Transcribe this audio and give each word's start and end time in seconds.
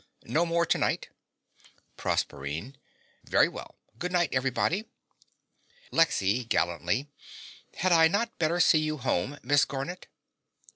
No 0.25 0.47
more 0.47 0.65
to 0.65 0.79
night. 0.79 1.09
PROSERPINE. 1.95 2.75
Very 3.23 3.47
well. 3.47 3.75
Good 3.99 4.11
night, 4.11 4.29
everybody. 4.33 4.85
LEXY 5.91 6.45
(gallantly). 6.45 7.05
Had 7.75 7.91
I 7.91 8.07
not 8.07 8.39
better 8.39 8.59
see 8.59 8.79
you 8.79 8.97
home, 8.97 9.37
Miss 9.43 9.63
Garnett? 9.63 10.07